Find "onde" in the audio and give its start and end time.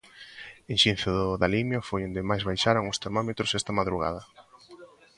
2.07-2.27